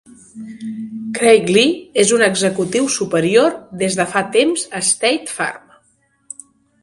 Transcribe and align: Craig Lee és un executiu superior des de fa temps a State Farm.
Craig 1.17 1.49
Lee 1.57 1.75
és 2.03 2.13
un 2.15 2.23
executiu 2.27 2.89
superior 2.95 3.53
des 3.83 3.97
de 4.01 4.07
fa 4.15 4.23
temps 4.37 4.63
a 4.79 4.81
State 4.91 5.35
Farm. 5.35 5.77